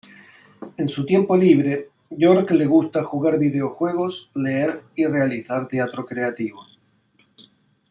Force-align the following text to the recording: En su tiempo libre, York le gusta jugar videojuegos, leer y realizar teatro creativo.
En 0.77 0.89
su 0.89 1.05
tiempo 1.05 1.37
libre, 1.37 1.91
York 2.09 2.49
le 2.53 2.65
gusta 2.65 3.03
jugar 3.03 3.37
videojuegos, 3.37 4.31
leer 4.33 4.77
y 4.95 5.05
realizar 5.05 5.67
teatro 5.67 6.07
creativo. 6.07 6.65